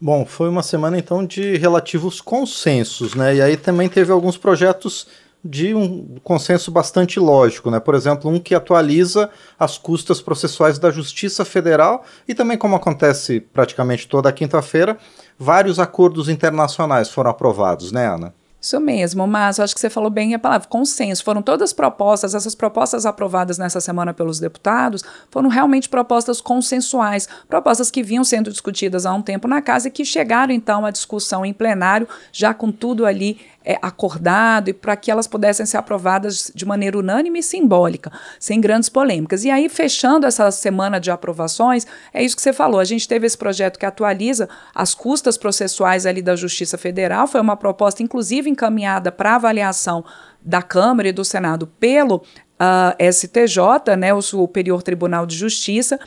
Bom, 0.00 0.26
foi 0.26 0.48
uma 0.48 0.64
semana 0.64 0.98
então 0.98 1.24
de 1.24 1.56
relativos 1.58 2.20
consensos, 2.20 3.14
né? 3.14 3.36
E 3.36 3.42
aí 3.42 3.56
também 3.56 3.88
teve 3.88 4.10
alguns 4.10 4.36
projetos 4.36 5.06
de 5.44 5.74
um 5.74 6.16
consenso 6.22 6.70
bastante 6.70 7.18
lógico, 7.18 7.70
né? 7.70 7.80
Por 7.80 7.94
exemplo, 7.94 8.30
um 8.30 8.38
que 8.38 8.54
atualiza 8.54 9.28
as 9.58 9.76
custas 9.76 10.20
processuais 10.20 10.78
da 10.78 10.90
Justiça 10.90 11.44
Federal 11.44 12.04
e 12.28 12.34
também, 12.34 12.56
como 12.56 12.76
acontece 12.76 13.40
praticamente 13.40 14.06
toda 14.06 14.32
quinta-feira, 14.32 14.96
vários 15.38 15.78
acordos 15.80 16.28
internacionais 16.28 17.10
foram 17.10 17.30
aprovados, 17.30 17.90
né, 17.90 18.06
Ana? 18.06 18.32
Isso 18.62 18.78
mesmo, 18.78 19.26
mas 19.26 19.58
acho 19.58 19.74
que 19.74 19.80
você 19.80 19.90
falou 19.90 20.08
bem 20.08 20.34
a 20.34 20.38
palavra 20.38 20.68
consenso. 20.68 21.24
Foram 21.24 21.42
todas 21.42 21.72
propostas, 21.72 22.32
essas 22.32 22.54
propostas 22.54 23.04
aprovadas 23.04 23.58
nessa 23.58 23.80
semana 23.80 24.14
pelos 24.14 24.38
deputados, 24.38 25.02
foram 25.32 25.48
realmente 25.48 25.88
propostas 25.88 26.40
consensuais, 26.40 27.28
propostas 27.48 27.90
que 27.90 28.04
vinham 28.04 28.22
sendo 28.22 28.52
discutidas 28.52 29.04
há 29.04 29.12
um 29.12 29.20
tempo 29.20 29.48
na 29.48 29.60
casa 29.60 29.88
e 29.88 29.90
que 29.90 30.04
chegaram 30.04 30.54
então 30.54 30.86
à 30.86 30.92
discussão 30.92 31.44
em 31.44 31.52
plenário, 31.52 32.06
já 32.30 32.54
com 32.54 32.70
tudo 32.70 33.04
ali 33.04 33.40
é, 33.64 33.78
acordado 33.80 34.68
e 34.68 34.72
para 34.72 34.96
que 34.96 35.10
elas 35.10 35.26
pudessem 35.26 35.64
ser 35.66 35.76
aprovadas 35.76 36.50
de 36.54 36.64
maneira 36.64 36.98
unânime 36.98 37.38
e 37.40 37.42
simbólica, 37.42 38.12
sem 38.38 38.60
grandes 38.60 38.88
polêmicas. 38.88 39.44
E 39.44 39.50
aí, 39.50 39.68
fechando 39.68 40.26
essa 40.26 40.50
semana 40.50 40.98
de 40.98 41.10
aprovações, 41.10 41.86
é 42.12 42.22
isso 42.22 42.36
que 42.36 42.42
você 42.42 42.52
falou. 42.52 42.80
A 42.80 42.84
gente 42.84 43.06
teve 43.06 43.26
esse 43.26 43.38
projeto 43.38 43.78
que 43.78 43.86
atualiza 43.86 44.48
as 44.74 44.94
custas 44.94 45.36
processuais 45.36 46.06
ali 46.06 46.22
da 46.22 46.36
Justiça 46.36 46.76
Federal, 46.76 47.26
foi 47.26 47.40
uma 47.40 47.56
proposta, 47.56 48.02
inclusive, 48.02 48.50
encaminhada 48.50 49.12
para 49.12 49.36
avaliação 49.36 50.04
da 50.40 50.62
Câmara 50.62 51.08
e 51.08 51.12
do 51.12 51.24
Senado 51.24 51.66
pelo 51.66 52.16
uh, 52.16 52.22
ah, 52.58 52.96
STJ, 53.12 53.96
né, 53.96 54.12
o 54.12 54.20
Superior 54.20 54.82
Tribunal 54.82 55.26
de 55.26 55.36
Justiça, 55.36 55.98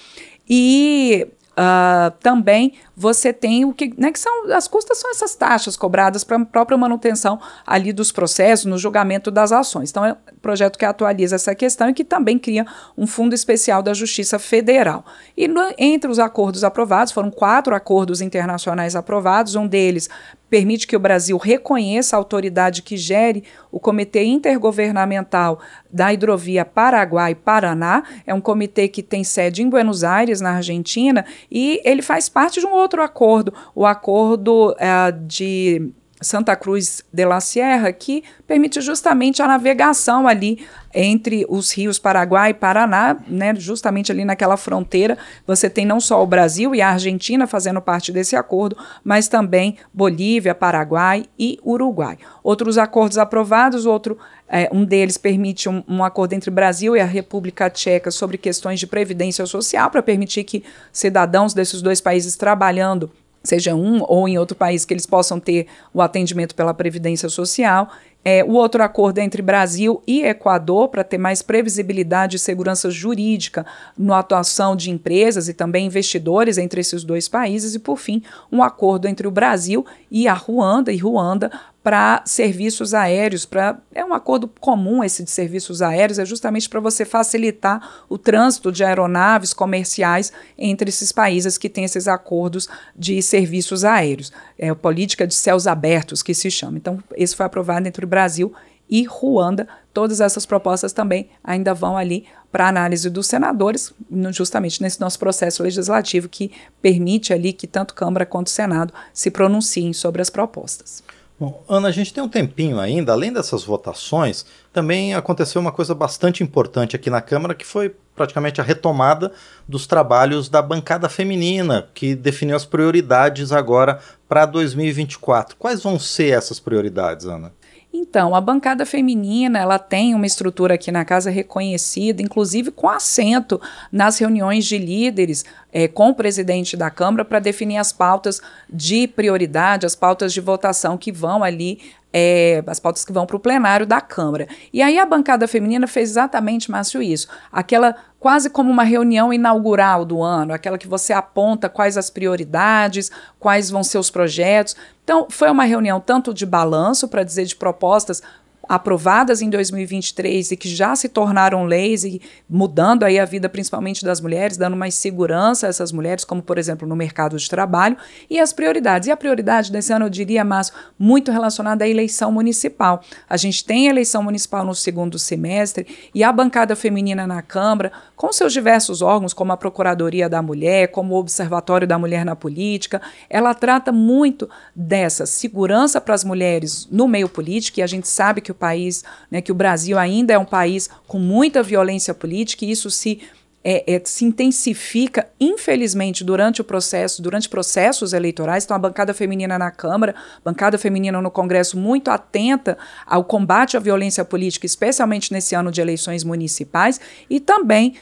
e 0.47 1.27
Uh, 1.55 2.11
também 2.19 2.73
você 2.95 3.33
tem 3.33 3.65
o 3.65 3.73
que, 3.73 3.93
né, 3.97 4.11
que 4.11 4.19
são 4.19 4.51
as 4.51 4.67
custas 4.67 4.97
são 4.97 5.11
essas 5.11 5.35
taxas 5.35 5.75
cobradas 5.75 6.23
para 6.23 6.37
a 6.37 6.45
própria 6.45 6.77
manutenção 6.77 7.39
ali 7.65 7.91
dos 7.91 8.11
processos, 8.11 8.65
no 8.65 8.77
julgamento 8.77 9.29
das 9.29 9.51
ações. 9.51 9.89
Então, 9.89 10.05
é 10.05 10.13
um 10.13 10.37
projeto 10.41 10.77
que 10.77 10.85
atualiza 10.85 11.35
essa 11.35 11.53
questão 11.53 11.89
e 11.89 11.93
que 11.93 12.03
também 12.03 12.39
cria 12.39 12.65
um 12.97 13.05
fundo 13.05 13.35
especial 13.35 13.83
da 13.83 13.93
Justiça 13.93 14.39
Federal. 14.39 15.03
E 15.35 15.47
no, 15.47 15.61
entre 15.77 16.09
os 16.09 16.19
acordos 16.19 16.63
aprovados, 16.63 17.11
foram 17.11 17.29
quatro 17.29 17.75
acordos 17.75 18.21
internacionais 18.21 18.95
aprovados, 18.95 19.55
um 19.55 19.67
deles 19.67 20.09
permite 20.55 20.87
que 20.87 20.95
o 20.95 20.99
Brasil 20.99 21.37
reconheça 21.37 22.15
a 22.15 22.19
autoridade 22.19 22.81
que 22.81 22.95
gere 22.95 23.43
o 23.71 23.79
Comitê 23.79 24.23
Intergovernamental 24.23 25.59
da 25.91 26.13
Hidrovia 26.13 26.63
Paraguai-Paraná. 26.63 28.03
É 28.25 28.33
um 28.33 28.39
comitê 28.39 28.87
que 28.87 29.03
tem 29.03 29.23
sede 29.23 29.61
em 29.61 29.69
Buenos 29.69 30.03
Aires, 30.03 30.39
na 30.39 30.51
Argentina, 30.51 31.25
e 31.51 31.81
ele 31.83 32.01
faz 32.01 32.29
parte 32.29 32.59
de 32.59 32.65
um 32.65 32.71
outro 32.71 32.84
acordo, 33.01 33.53
o 33.73 33.85
acordo 33.85 34.71
uh, 34.71 35.11
de 35.25 35.93
Santa 36.21 36.55
Cruz 36.55 37.03
de 37.11 37.25
la 37.25 37.41
Sierra, 37.41 37.91
que 37.91 38.23
permite 38.47 38.79
justamente 38.79 39.41
a 39.41 39.47
navegação 39.47 40.27
ali 40.27 40.65
entre 40.93 41.45
os 41.49 41.71
rios 41.73 41.99
Paraguai 41.99 42.51
e 42.51 42.53
Paraná, 42.53 43.17
né, 43.27 43.53
justamente 43.55 44.13
ali 44.13 44.23
naquela 44.23 44.55
fronteira. 44.55 45.17
Você 45.45 45.69
tem 45.69 45.85
não 45.85 45.99
só 45.99 46.23
o 46.23 46.27
Brasil 46.27 46.73
e 46.73 46.81
a 46.81 46.91
Argentina 46.91 47.45
fazendo 47.45 47.81
parte 47.81 48.13
desse 48.13 48.35
acordo, 48.35 48.77
mas 49.03 49.27
também 49.27 49.77
Bolívia, 49.93 50.55
Paraguai 50.55 51.25
e 51.37 51.59
Uruguai. 51.65 52.17
Outros 52.41 52.77
acordos 52.77 53.17
aprovados, 53.17 53.85
outro 53.85 54.17
é, 54.47 54.69
um 54.71 54.85
deles 54.85 55.17
permite 55.17 55.67
um, 55.67 55.83
um, 55.87 56.03
acordo 56.03 56.33
entre 56.33 56.49
o 56.49 56.53
Brasil 56.53 56.95
e 56.95 57.01
a 57.01 57.05
República 57.05 57.69
Tcheca 57.69 58.09
sobre 58.09 58.37
questões 58.37 58.79
de 58.79 58.87
previdência 58.87 59.45
social, 59.45 59.89
para 59.89 60.01
permitir 60.01 60.45
que 60.45 60.63
cidadãos 60.93 61.53
desses 61.53 61.81
dois 61.81 61.99
países 61.99 62.37
trabalhando 62.37 63.11
seja 63.45 63.75
um 63.75 64.03
ou 64.07 64.27
em 64.27 64.37
outro 64.37 64.55
país, 64.55 64.83
que 64.83 64.93
eles 64.93 65.05
possam 65.05 65.39
ter 65.39 65.67
o 65.93 66.01
atendimento 66.01 66.55
pela 66.55 66.73
Previdência 66.73 67.29
Social. 67.29 67.89
É, 68.27 68.43
o 68.43 68.53
outro 68.53 68.81
acordo 68.81 69.19
é 69.19 69.23
entre 69.23 69.39
Brasil 69.43 70.01
e 70.07 70.23
Equador 70.23 70.89
para 70.89 71.03
ter 71.03 71.19
mais 71.19 71.43
previsibilidade 71.43 72.37
e 72.37 72.39
segurança 72.39 72.89
jurídica 72.89 73.63
na 73.95 74.17
atuação 74.17 74.75
de 74.75 74.89
empresas 74.89 75.47
e 75.47 75.53
também 75.53 75.85
investidores 75.85 76.57
entre 76.57 76.81
esses 76.81 77.03
dois 77.03 77.27
países. 77.29 77.75
E, 77.75 77.79
por 77.79 77.97
fim, 77.97 78.23
um 78.51 78.63
acordo 78.63 79.07
entre 79.07 79.27
o 79.27 79.31
Brasil 79.31 79.85
e 80.09 80.27
a 80.27 80.33
Ruanda 80.33 80.91
e 80.91 80.97
Ruanda 80.97 81.51
para 81.85 82.23
serviços 82.25 82.95
aéreos, 82.95 83.45
para 83.45 83.79
é 83.93 84.03
um 84.03 84.11
acordo 84.11 84.47
comum 84.47 85.03
esse 85.03 85.23
de 85.23 85.29
serviços 85.29 85.83
aéreos, 85.83 86.17
é 86.17 86.25
justamente 86.25 86.67
para 86.67 86.79
você 86.79 87.05
facilitar 87.05 88.03
o 88.09 88.17
trânsito 88.17 88.71
de 88.71 88.83
aeronaves 88.83 89.53
comerciais 89.53 90.33
entre 90.57 90.89
esses 90.89 91.11
países 91.11 91.59
que 91.59 91.69
têm 91.69 91.83
esses 91.83 92.07
acordos 92.07 92.67
de 92.95 93.21
serviços 93.21 93.85
aéreos. 93.85 94.33
É 94.57 94.69
a 94.69 94.75
política 94.75 95.27
de 95.27 95.35
céus 95.35 95.67
abertos 95.67 96.23
que 96.23 96.33
se 96.33 96.49
chama. 96.49 96.79
Então, 96.79 96.97
esse 97.15 97.35
foi 97.35 97.45
aprovado 97.45 97.87
entre 97.87 98.03
o 98.03 98.07
Brasil 98.07 98.51
e 98.89 99.03
Ruanda. 99.03 99.67
Todas 99.93 100.21
essas 100.21 100.43
propostas 100.43 100.91
também 100.91 101.29
ainda 101.43 101.71
vão 101.71 101.95
ali 101.95 102.25
para 102.51 102.67
análise 102.67 103.11
dos 103.11 103.27
senadores, 103.27 103.93
justamente 104.31 104.81
nesse 104.81 104.99
nosso 104.99 105.19
processo 105.19 105.61
legislativo 105.61 106.29
que 106.29 106.51
permite 106.81 107.31
ali 107.31 107.53
que 107.53 107.67
tanto 107.67 107.93
Câmara 107.93 108.25
quanto 108.25 108.49
Senado 108.49 108.91
se 109.13 109.29
pronunciem 109.29 109.93
sobre 109.93 110.19
as 110.19 110.31
propostas. 110.31 111.03
Bom, 111.37 111.65
Ana, 111.67 111.89
a 111.89 111.91
gente 111.91 112.13
tem 112.13 112.23
um 112.23 112.29
tempinho 112.29 112.79
ainda, 112.79 113.11
além 113.11 113.31
dessas 113.31 113.65
votações, 113.65 114.45
também 114.71 115.13
aconteceu 115.13 115.59
uma 115.59 115.71
coisa 115.71 115.93
bastante 115.93 116.41
importante 116.41 116.95
aqui 116.95 117.09
na 117.09 117.21
Câmara, 117.21 117.53
que 117.53 117.65
foi 117.65 117.93
praticamente 118.15 118.61
a 118.61 118.63
retomada 118.63 119.33
dos 119.67 119.85
trabalhos 119.85 120.47
da 120.47 120.61
bancada 120.61 121.09
feminina, 121.09 121.89
que 121.93 122.15
definiu 122.15 122.55
as 122.55 122.63
prioridades 122.63 123.51
agora 123.51 123.99
para 124.29 124.45
2024. 124.45 125.57
Quais 125.57 125.83
vão 125.83 125.99
ser 125.99 126.37
essas 126.37 126.57
prioridades, 126.57 127.25
Ana? 127.25 127.51
Então, 127.97 128.35
a 128.35 128.41
bancada 128.41 128.85
feminina, 128.85 129.57
ela 129.57 129.79
tem 129.79 130.13
uma 130.13 130.25
estrutura 130.25 130.73
aqui 130.73 130.91
na 130.91 131.05
casa 131.05 131.31
reconhecida, 131.31 132.21
inclusive 132.21 132.69
com 132.69 132.89
assento 132.89 133.61
nas 133.89 134.19
reuniões 134.19 134.65
de 134.65 134.77
líderes 134.77 135.45
é, 135.71 135.87
com 135.87 136.09
o 136.09 136.13
presidente 136.13 136.75
da 136.75 136.89
Câmara 136.89 137.23
para 137.23 137.39
definir 137.39 137.77
as 137.77 137.93
pautas 137.93 138.41
de 138.69 139.07
prioridade, 139.07 139.85
as 139.85 139.95
pautas 139.95 140.33
de 140.33 140.41
votação 140.41 140.97
que 140.97 141.09
vão 141.09 141.41
ali 141.41 141.79
é, 142.17 142.63
as 142.65 142.79
pautas 142.79 143.03
que 143.03 143.11
vão 143.11 143.25
para 143.25 143.35
o 143.35 143.39
plenário 143.39 143.85
da 143.85 143.99
Câmara. 143.99 144.47
E 144.71 144.81
aí 144.81 144.97
a 144.97 145.05
bancada 145.05 145.49
feminina 145.49 145.85
fez 145.85 146.11
exatamente, 146.11 146.71
Márcio, 146.71 147.01
isso. 147.01 147.27
Aquela 147.51 147.93
quase 148.21 148.49
como 148.49 148.71
uma 148.71 148.83
reunião 148.83 149.33
inaugural 149.33 150.05
do 150.05 150.23
ano, 150.23 150.53
aquela 150.53 150.77
que 150.77 150.87
você 150.87 151.11
aponta 151.11 151.67
quais 151.67 151.97
as 151.97 152.09
prioridades, 152.09 153.11
quais 153.37 153.69
vão 153.69 153.83
ser 153.83 153.97
os 153.97 154.09
projetos. 154.09 154.77
Então, 155.03 155.27
foi 155.29 155.51
uma 155.51 155.65
reunião 155.65 155.99
tanto 155.99 156.33
de 156.33 156.45
balanço, 156.45 157.09
para 157.09 157.21
dizer 157.21 157.43
de 157.43 157.55
propostas 157.57 158.23
aprovadas 158.67 159.41
em 159.41 159.49
2023 159.49 160.51
e 160.51 160.57
que 160.57 160.67
já 160.67 160.95
se 160.95 161.09
tornaram 161.09 161.65
leis 161.65 162.03
e 162.03 162.21
mudando 162.49 163.03
aí 163.03 163.19
a 163.19 163.25
vida 163.25 163.47
principalmente 163.47 164.03
das 164.03 164.19
mulheres, 164.19 164.57
dando 164.57 164.75
mais 164.75 164.95
segurança 164.95 165.67
a 165.67 165.69
essas 165.69 165.91
mulheres, 165.91 166.25
como 166.25 166.41
por 166.41 166.57
exemplo 166.57 166.87
no 166.87 166.95
mercado 166.95 167.37
de 167.37 167.49
trabalho, 167.49 167.97
e 168.29 168.39
as 168.39 168.53
prioridades. 168.53 169.07
E 169.07 169.11
a 169.11 169.17
prioridade 169.17 169.71
desse 169.71 169.93
ano, 169.93 170.05
eu 170.05 170.09
diria, 170.09 170.43
Márcio, 170.43 170.73
muito 170.97 171.31
relacionada 171.31 171.85
à 171.85 171.87
eleição 171.87 172.31
municipal. 172.31 173.01
A 173.29 173.37
gente 173.37 173.63
tem 173.63 173.87
eleição 173.87 174.23
municipal 174.23 174.65
no 174.65 174.75
segundo 174.75 175.19
semestre 175.19 175.87
e 176.13 176.23
a 176.23 176.31
bancada 176.31 176.75
feminina 176.75 177.27
na 177.27 177.41
Câmara, 177.41 177.91
com 178.15 178.31
seus 178.31 178.53
diversos 178.53 179.01
órgãos, 179.01 179.33
como 179.33 179.51
a 179.51 179.57
Procuradoria 179.57 180.29
da 180.29 180.41
Mulher, 180.41 180.87
como 180.87 181.13
o 181.13 181.17
Observatório 181.17 181.87
da 181.87 181.99
Mulher 181.99 182.25
na 182.25 182.35
Política, 182.35 183.01
ela 183.29 183.53
trata 183.53 183.91
muito 183.91 184.49
dessa 184.75 185.25
segurança 185.25 185.99
para 185.99 186.15
as 186.15 186.23
mulheres 186.23 186.87
no 186.91 187.07
meio 187.07 187.29
político, 187.29 187.79
e 187.79 187.83
a 187.83 187.87
gente 187.87 188.07
sabe 188.07 188.41
que 188.41 188.51
o 188.51 188.54
país, 188.55 189.03
né, 189.29 189.41
que 189.41 189.51
o 189.51 189.55
Brasil 189.55 189.97
ainda 189.97 190.33
é 190.33 190.39
um 190.39 190.45
país 190.45 190.89
com 191.07 191.19
muita 191.19 191.61
violência 191.61 192.13
política, 192.13 192.65
e 192.65 192.71
isso 192.71 192.89
se 192.89 193.21
é, 193.67 193.95
é, 193.95 194.01
se 194.05 194.23
intensifica, 194.23 195.27
infelizmente, 195.39 196.23
durante 196.23 196.61
o 196.61 196.63
processo, 196.63 197.19
durante 197.19 197.49
processos 197.49 198.13
eleitorais. 198.13 198.63
Então, 198.63 198.77
a 198.77 198.79
bancada 198.79 199.11
feminina 199.11 199.57
na 199.57 199.71
Câmara, 199.71 200.13
bancada 200.43 200.77
feminina 200.77 201.19
no 201.19 201.31
Congresso, 201.31 201.75
muito 201.75 202.11
atenta 202.11 202.77
ao 203.07 203.23
combate 203.23 203.75
à 203.75 203.79
violência 203.79 204.23
política, 204.23 204.67
especialmente 204.67 205.33
nesse 205.33 205.55
ano 205.55 205.71
de 205.71 205.81
eleições 205.81 206.23
municipais, 206.23 207.01
e 207.27 207.39
também, 207.39 207.95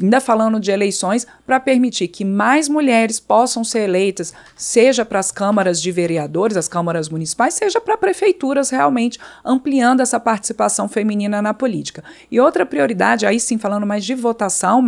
ainda 0.00 0.18
falando 0.18 0.58
de 0.58 0.70
eleições, 0.70 1.26
para 1.46 1.60
permitir 1.60 2.08
que 2.08 2.24
mais 2.24 2.66
mulheres 2.66 3.20
possam 3.20 3.62
ser 3.62 3.80
eleitas, 3.80 4.32
seja 4.56 5.04
para 5.04 5.18
as 5.18 5.30
câmaras 5.30 5.82
de 5.82 5.92
vereadores, 5.92 6.56
as 6.56 6.68
câmaras 6.68 7.10
municipais, 7.10 7.52
seja 7.52 7.82
para 7.82 7.98
prefeituras, 7.98 8.70
realmente 8.70 9.18
ampliando 9.44 10.00
essa 10.00 10.18
participação 10.18 10.88
feminina 10.88 11.42
na 11.42 11.52
política. 11.52 12.02
E 12.30 12.40
outra 12.40 12.64
prioridade, 12.64 13.26
aí 13.26 13.38
sim, 13.38 13.58
falando 13.58 13.86
mais 13.86 14.06
de 14.06 14.14
votação, 14.14 14.80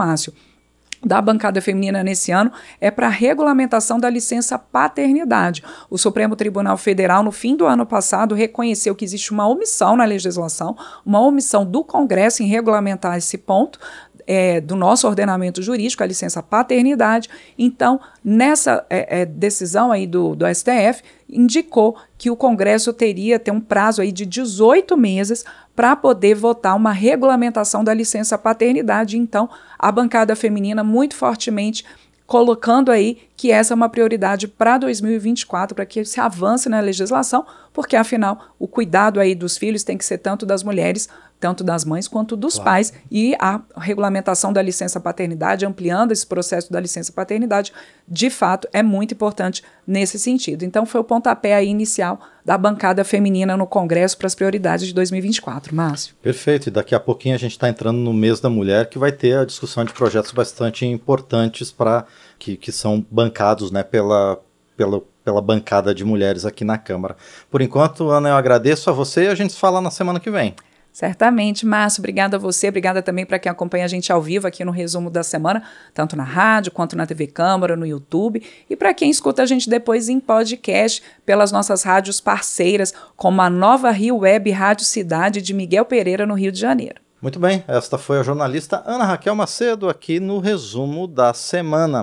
Da 1.04 1.20
bancada 1.20 1.60
feminina 1.60 2.02
nesse 2.02 2.32
ano 2.32 2.50
é 2.80 2.90
para 2.90 3.08
a 3.08 3.10
regulamentação 3.10 4.00
da 4.00 4.08
licença 4.08 4.58
paternidade. 4.58 5.62
O 5.90 5.98
Supremo 5.98 6.34
Tribunal 6.34 6.78
Federal, 6.78 7.22
no 7.22 7.30
fim 7.30 7.54
do 7.54 7.66
ano 7.66 7.84
passado, 7.84 8.34
reconheceu 8.34 8.94
que 8.94 9.04
existe 9.04 9.30
uma 9.30 9.46
omissão 9.46 9.96
na 9.96 10.04
legislação, 10.06 10.74
uma 11.04 11.20
omissão 11.20 11.66
do 11.66 11.84
Congresso 11.84 12.42
em 12.42 12.46
regulamentar 12.46 13.18
esse 13.18 13.36
ponto. 13.36 13.78
É, 14.26 14.60
do 14.60 14.74
nosso 14.74 15.06
ordenamento 15.06 15.60
jurídico, 15.60 16.02
a 16.02 16.06
licença 16.06 16.42
paternidade. 16.42 17.28
Então, 17.58 18.00
nessa 18.24 18.86
é, 18.88 19.20
é, 19.20 19.26
decisão 19.26 19.92
aí 19.92 20.06
do, 20.06 20.34
do 20.34 20.46
STF, 20.46 21.02
indicou 21.28 21.96
que 22.16 22.30
o 22.30 22.36
Congresso 22.36 22.92
teria 22.92 23.38
ter 23.38 23.50
um 23.50 23.60
prazo 23.60 24.00
aí 24.00 24.10
de 24.10 24.24
18 24.24 24.96
meses 24.96 25.44
para 25.76 25.94
poder 25.94 26.34
votar 26.34 26.74
uma 26.76 26.92
regulamentação 26.92 27.84
da 27.84 27.92
licença 27.92 28.38
paternidade. 28.38 29.18
Então, 29.18 29.50
a 29.78 29.92
bancada 29.92 30.34
feminina 30.34 30.82
muito 30.82 31.14
fortemente 31.14 31.84
colocando 32.26 32.90
aí 32.90 33.18
que 33.36 33.50
essa 33.50 33.74
é 33.74 33.76
uma 33.76 33.88
prioridade 33.88 34.48
para 34.48 34.78
2024, 34.78 35.74
para 35.74 35.84
que 35.84 36.04
se 36.04 36.20
avance 36.20 36.68
na 36.68 36.80
legislação, 36.80 37.44
porque 37.72 37.96
afinal 37.96 38.46
o 38.58 38.66
cuidado 38.66 39.20
aí 39.20 39.34
dos 39.34 39.58
filhos 39.58 39.82
tem 39.82 39.98
que 39.98 40.04
ser 40.04 40.18
tanto 40.18 40.46
das 40.46 40.62
mulheres, 40.62 41.08
tanto 41.38 41.62
das 41.62 41.84
mães 41.84 42.08
quanto 42.08 42.36
dos 42.36 42.54
claro. 42.54 42.70
pais, 42.70 42.92
e 43.10 43.34
a 43.38 43.60
regulamentação 43.76 44.52
da 44.52 44.62
licença 44.62 44.98
paternidade, 44.98 45.66
ampliando 45.66 46.12
esse 46.12 46.26
processo 46.26 46.72
da 46.72 46.80
licença 46.80 47.12
paternidade, 47.12 47.72
de 48.08 48.30
fato 48.30 48.66
é 48.72 48.82
muito 48.82 49.12
importante 49.12 49.62
nesse 49.86 50.18
sentido. 50.18 50.64
Então 50.64 50.86
foi 50.86 51.00
o 51.00 51.04
pontapé 51.04 51.62
inicial 51.64 52.18
da 52.44 52.58
bancada 52.58 53.04
feminina 53.04 53.56
no 53.56 53.66
Congresso 53.66 54.16
para 54.18 54.26
as 54.26 54.34
prioridades 54.34 54.86
de 54.86 54.94
2024, 54.94 55.74
Márcio. 55.74 56.14
Perfeito, 56.22 56.68
e 56.68 56.70
daqui 56.70 56.94
a 56.94 57.00
pouquinho 57.00 57.34
a 57.34 57.38
gente 57.38 57.52
está 57.52 57.68
entrando 57.68 57.98
no 57.98 58.12
mês 58.12 58.40
da 58.40 58.50
mulher, 58.50 58.88
que 58.88 58.98
vai 58.98 59.12
ter 59.12 59.38
a 59.38 59.44
discussão 59.44 59.84
de 59.84 59.92
projetos 59.92 60.32
bastante 60.32 60.84
importantes 60.86 61.70
para 61.72 62.06
que, 62.38 62.56
que 62.56 62.70
são 62.70 63.04
bancados 63.10 63.70
né, 63.70 63.82
pela, 63.82 64.38
pela, 64.76 65.02
pela 65.24 65.40
bancada 65.40 65.94
de 65.94 66.04
mulheres 66.04 66.44
aqui 66.44 66.64
na 66.64 66.76
Câmara. 66.76 67.16
Por 67.50 67.62
enquanto, 67.62 68.10
Ana, 68.10 68.30
eu 68.30 68.34
agradeço 68.34 68.90
a 68.90 68.92
você 68.92 69.24
e 69.24 69.28
a 69.28 69.34
gente 69.34 69.52
se 69.54 69.58
fala 69.58 69.80
na 69.80 69.90
semana 69.90 70.20
que 70.20 70.30
vem. 70.30 70.54
Certamente, 70.94 71.66
Márcio, 71.66 72.00
obrigada 72.00 72.36
a 72.36 72.38
você, 72.38 72.68
obrigada 72.68 73.02
também 73.02 73.26
para 73.26 73.36
quem 73.36 73.50
acompanha 73.50 73.84
a 73.84 73.88
gente 73.88 74.12
ao 74.12 74.22
vivo 74.22 74.46
aqui 74.46 74.64
no 74.64 74.70
resumo 74.70 75.10
da 75.10 75.24
semana, 75.24 75.64
tanto 75.92 76.14
na 76.14 76.22
rádio 76.22 76.70
quanto 76.70 76.94
na 76.94 77.04
TV 77.04 77.26
Câmara, 77.26 77.76
no 77.76 77.84
YouTube, 77.84 78.40
e 78.70 78.76
para 78.76 78.94
quem 78.94 79.10
escuta 79.10 79.42
a 79.42 79.46
gente 79.46 79.68
depois 79.68 80.08
em 80.08 80.20
podcast 80.20 81.02
pelas 81.26 81.50
nossas 81.50 81.82
rádios 81.82 82.20
parceiras, 82.20 82.94
como 83.16 83.42
a 83.42 83.50
Nova 83.50 83.90
Rio 83.90 84.18
Web 84.18 84.48
Rádio 84.52 84.86
Cidade 84.86 85.42
de 85.42 85.52
Miguel 85.52 85.84
Pereira, 85.84 86.24
no 86.24 86.34
Rio 86.34 86.52
de 86.52 86.60
Janeiro. 86.60 87.02
Muito 87.20 87.40
bem, 87.40 87.64
esta 87.66 87.98
foi 87.98 88.20
a 88.20 88.22
jornalista 88.22 88.80
Ana 88.86 89.04
Raquel 89.04 89.34
Macedo 89.34 89.88
aqui 89.88 90.20
no 90.20 90.38
resumo 90.38 91.08
da 91.08 91.34
semana. 91.34 92.02